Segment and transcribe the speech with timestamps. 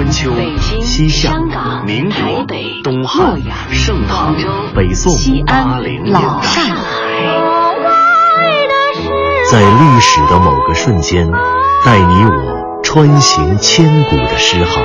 [0.00, 0.32] 春秋、
[0.82, 1.30] 西夏、
[1.84, 2.46] 民国、
[2.82, 3.38] 东汉、
[3.70, 4.34] 盛唐、
[4.74, 5.12] 北宋、
[5.44, 6.20] 八零年代，
[9.50, 11.30] 在历史的某个瞬间，
[11.84, 14.82] 带你我穿行千古的诗行；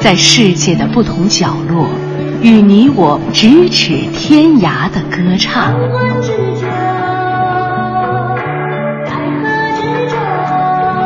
[0.00, 1.88] 在世界的不同角落，
[2.42, 5.72] 与你我咫尺天涯的歌唱。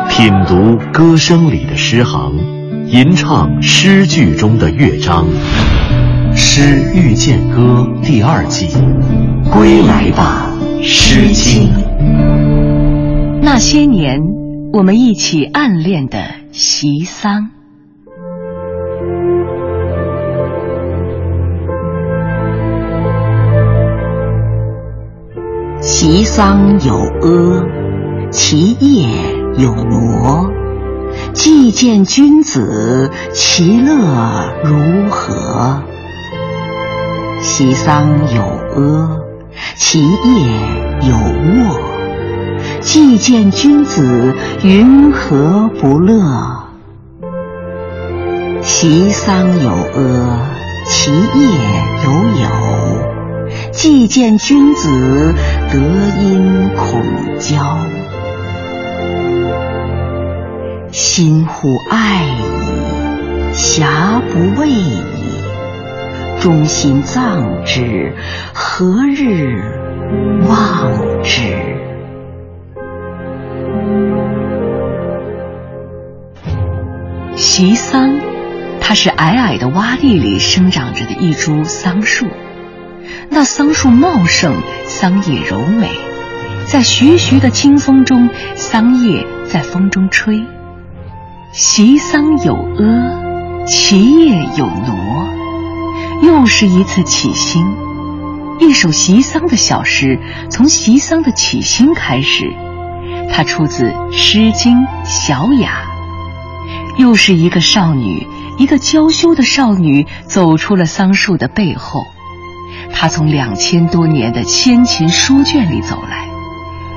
[0.09, 2.56] 品读歌声里的诗行，
[2.89, 5.25] 吟唱诗句中的乐章，
[6.35, 6.61] 《诗
[6.95, 8.67] 遇见歌》第二季，
[9.51, 10.49] 归来吧，
[10.83, 11.67] 《诗经》。
[13.41, 14.21] 那些年，
[14.71, 16.17] 我们一起暗恋的
[16.53, 17.49] 席桑。
[25.81, 27.65] 席桑有阿，
[28.31, 29.35] 其叶。
[29.57, 30.51] 有挪，
[31.37, 33.93] 既见君子，其乐
[34.63, 35.83] 如何？
[37.43, 39.19] 席桑有阿，
[39.75, 40.07] 其叶
[41.03, 41.79] 有沃，
[42.81, 46.63] 既见君子，云何不乐？
[48.63, 50.39] 席桑有阿，
[50.87, 51.19] 其叶
[52.03, 52.49] 有友，
[53.71, 54.89] 既见君子，
[55.71, 55.77] 德
[56.19, 57.96] 音孔交。
[60.99, 64.99] 心乎爱矣，侠不畏矣。
[66.41, 68.15] 忠心葬之，
[68.51, 69.61] 何日
[70.47, 71.53] 忘之？
[77.35, 78.19] 席桑，
[78.81, 82.25] 它是矮矮的洼地里生长着的一株桑树。
[83.29, 85.91] 那桑树茂盛，桑叶柔美，
[86.65, 90.43] 在徐徐的清风中，桑叶在风中吹。
[91.53, 95.27] 席桑有阿，其叶有挪。
[96.21, 97.65] 又是一次起兴，
[98.59, 102.53] 一首席桑的小诗，从席桑的起兴开始。
[103.31, 105.83] 它出自《诗经·小雅》。
[107.01, 108.27] 又是一个少女，
[108.57, 112.01] 一个娇羞的少女，走出了桑树的背后。
[112.91, 116.27] 她从两千多年的先秦书卷里走来。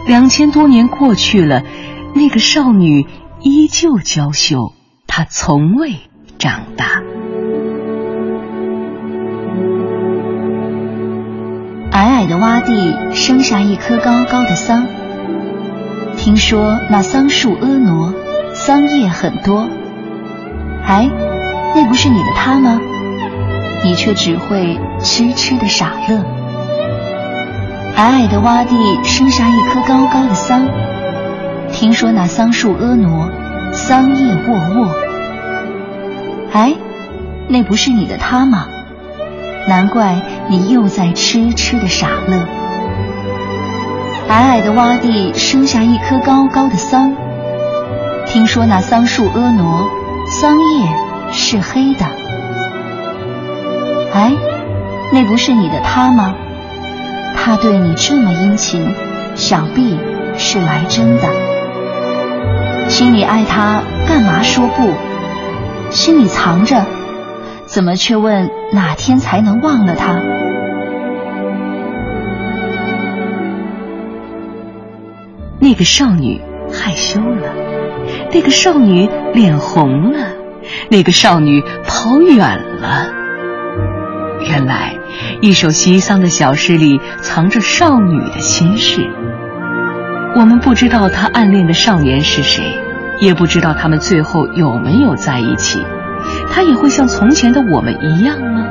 [0.06, 1.62] 两千多年过去了，
[2.14, 3.06] 那个少女。
[3.42, 4.74] 依旧娇羞，
[5.06, 5.94] 他从未
[6.38, 7.02] 长大。
[11.90, 14.86] 矮矮的洼地生下一棵高高的桑。
[16.18, 18.12] 听说那桑树婀娜，
[18.52, 19.66] 桑叶很多。
[20.84, 21.08] 哎，
[21.74, 22.78] 那不是你的他吗？
[23.82, 26.22] 你却只会痴痴的傻乐。
[27.96, 28.74] 矮矮的洼地
[29.04, 30.68] 生下一棵高高的桑。
[31.80, 33.30] 听说那桑树婀娜，
[33.72, 34.94] 桑叶沃沃。
[36.52, 36.74] 哎，
[37.48, 38.66] 那不是你的他吗？
[39.66, 40.20] 难怪
[40.50, 42.36] 你又在痴痴的傻乐。
[44.28, 47.14] 矮矮的洼地生下一棵高高的桑。
[48.26, 49.88] 听说那桑树婀娜，
[50.30, 50.86] 桑叶
[51.32, 52.04] 是黑的。
[54.12, 54.34] 哎，
[55.14, 56.34] 那不是你的他吗？
[57.34, 58.86] 他对你这么殷勤，
[59.34, 59.98] 想必
[60.36, 61.50] 是来真的。
[62.90, 64.92] 心里爱他，干嘛说不？
[65.90, 66.84] 心里藏着，
[67.64, 70.20] 怎么却问哪天才能忘了他？
[75.60, 76.40] 那个少女
[76.72, 77.54] 害羞了，
[78.32, 80.18] 那个少女脸红了，
[80.90, 82.38] 那个少女跑远
[82.80, 83.06] 了。
[84.48, 84.96] 原来，
[85.40, 89.08] 一首西桑的小诗里藏着少女的心事。
[90.36, 92.62] 我们不知道他暗恋的少年是谁，
[93.20, 95.84] 也不知道他们最后有没有在一起。
[96.50, 98.66] 他也会像从前的我们一样吗？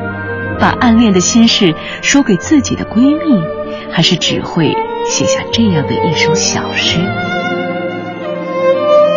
[0.59, 3.43] 把暗恋的心事说给自己的闺蜜，
[3.91, 4.73] 还是只会
[5.09, 6.99] 写下这样的一首小诗？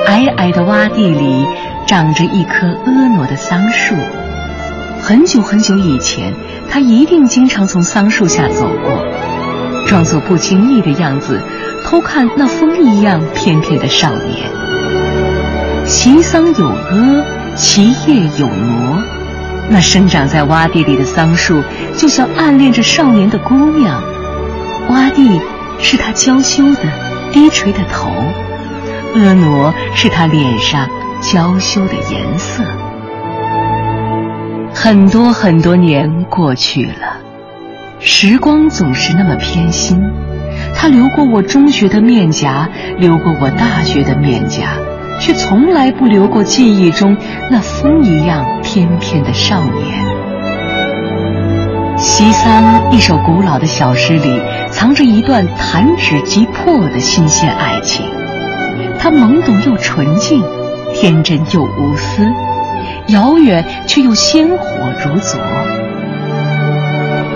[0.07, 1.47] 矮矮的洼地里
[1.87, 3.95] 长着一棵婀娜的桑树。
[5.01, 6.33] 很久很久以前，
[6.71, 9.05] 他一定经常从桑树下走过，
[9.87, 11.41] 装作不经意的样子。
[11.85, 14.49] 偷看那风一样翩翩的少年，
[15.87, 17.25] 其桑有阿，
[17.57, 19.03] 其叶有挪。
[19.69, 21.63] 那生长在洼地里的桑树，
[21.97, 24.03] 就像暗恋着少年的姑娘。
[24.89, 25.41] 洼地
[25.81, 26.83] 是他娇羞的
[27.33, 28.11] 低垂的头，
[29.15, 30.89] 婀娜是他脸上
[31.21, 32.63] 娇羞的颜色。
[34.75, 37.12] 很多很多年过去了，
[38.05, 40.03] 时光总是那么偏心。
[40.75, 42.69] 它流过我中学的面颊，
[42.99, 44.77] 流过我大学的面颊，
[45.21, 47.17] 却从来不流过记忆中
[47.49, 50.05] 那风一样翩翩的少年。
[51.99, 54.41] 《西桑》一首古老的小诗里，
[54.73, 58.05] 藏着一段弹指即破的新鲜爱情。
[58.99, 60.43] 它懵懂又纯净，
[60.93, 62.27] 天真又无私，
[63.09, 65.39] 遥远却又鲜活如昨。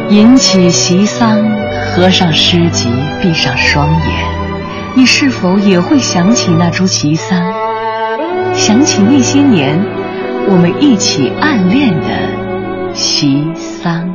[0.09, 1.37] 吟起《席桑》，
[1.91, 2.89] 合上诗集，
[3.21, 4.01] 闭上双眼，
[4.95, 7.53] 你是否也会想起那株席桑？
[8.55, 9.77] 想起那些年，
[10.49, 14.15] 我们一起暗恋的席桑。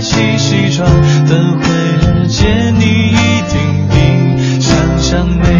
[0.00, 0.88] 起西装
[1.28, 5.59] 等会儿见你一定比想象美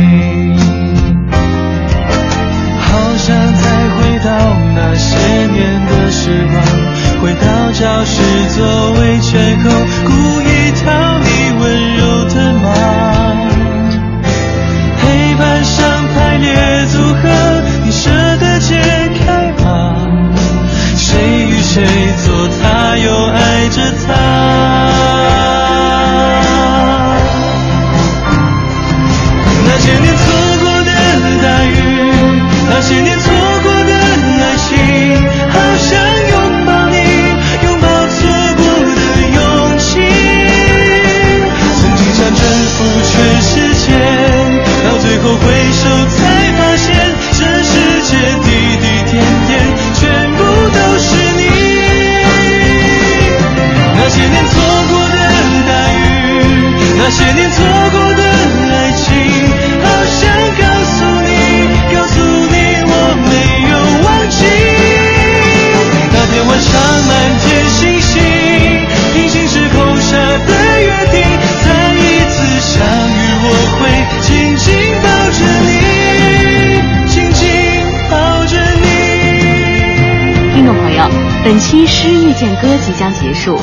[81.42, 83.58] 本期诗遇见歌》即将结束。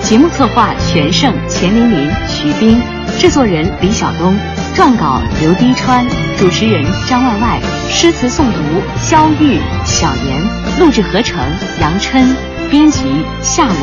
[0.00, 2.80] 节目策划：全胜、钱琳琳、徐冰，
[3.18, 4.34] 制作人李晓东，
[4.74, 6.06] 撰稿刘滴川，
[6.38, 8.60] 主持人张万万，诗词诵读
[9.02, 10.42] 肖玉、小妍，
[10.80, 11.38] 录制合成
[11.78, 12.34] 杨琛，
[12.70, 13.04] 编辑
[13.42, 13.76] 夏文，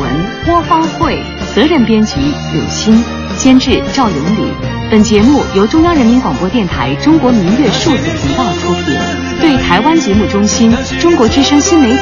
[0.44, 1.16] 播方慧，
[1.54, 2.16] 责任编辑
[2.52, 3.00] 柳鑫，
[3.36, 4.52] 监制赵永礼。
[4.90, 8.98] 本节目由中央人民广播电台中国民乐数字频道出品，
[9.40, 11.98] 对台湾节目中心、中国之声新媒体、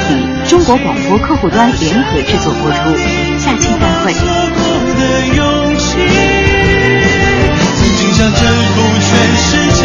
[0.48, 2.76] 中国广播客户端联合制作播出。
[3.38, 4.14] 下期再会。
[7.76, 9.82] 曾经想征服全世界，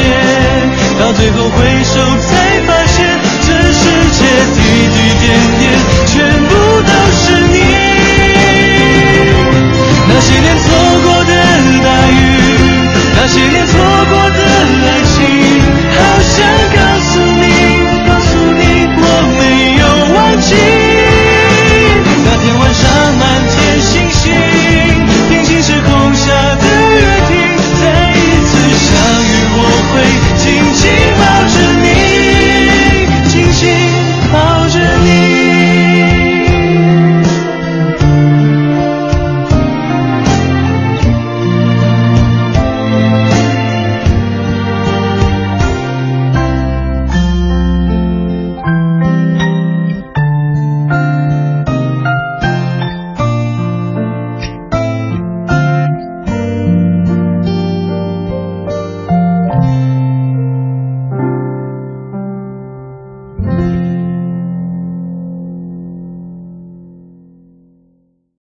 [0.99, 2.78] 到最后回首才发